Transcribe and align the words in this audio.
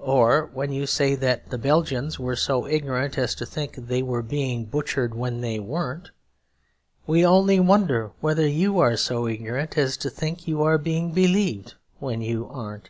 Or 0.00 0.46
when 0.54 0.72
you 0.72 0.86
say 0.86 1.14
that 1.16 1.50
the 1.50 1.58
Belgians 1.58 2.18
were 2.18 2.36
so 2.36 2.66
ignorant 2.66 3.18
as 3.18 3.34
to 3.34 3.44
think 3.44 3.74
they 3.76 4.02
were 4.02 4.22
being 4.22 4.64
butchered 4.64 5.14
when 5.14 5.42
they 5.42 5.58
weren't, 5.60 6.10
we 7.06 7.22
only 7.26 7.60
wonder 7.60 8.12
whether 8.20 8.48
you 8.48 8.78
are 8.78 8.96
so 8.96 9.26
ignorant 9.26 9.76
as 9.76 9.98
to 9.98 10.08
think 10.08 10.48
you 10.48 10.62
are 10.62 10.78
being 10.78 11.12
believed 11.12 11.74
when 11.98 12.22
you 12.22 12.48
aren't. 12.48 12.88